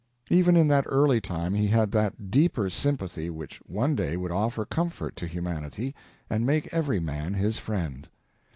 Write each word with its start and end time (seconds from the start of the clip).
Even 0.31 0.57
in 0.57 0.67
that 0.67 0.85
early 0.87 1.21
time 1.21 1.53
he 1.53 1.67
had 1.67 1.91
that 1.91 2.31
deeper 2.31 2.71
sympathy 2.71 3.29
which 3.29 3.57
one 3.67 3.93
day 3.95 4.17
would 4.17 4.31
offer 4.31 4.65
comfort 4.65 5.15
to 5.15 5.27
humanity 5.27 5.93
and 6.27 6.43
make 6.43 6.73
every 6.73 6.99
man 6.99 7.35
his 7.35 7.59
friend. 7.59 8.07